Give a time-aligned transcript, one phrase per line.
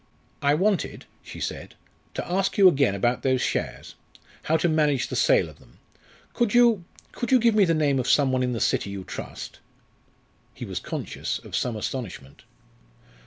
[0.41, 1.75] "I wanted," she said,
[2.15, 3.93] "to ask you again about those shares
[4.41, 5.77] how to manage the sale of them.
[6.33, 9.03] Could you could you give me the name of some one in the City you
[9.03, 9.59] trust?"
[10.55, 12.41] He was conscious of some astonishment.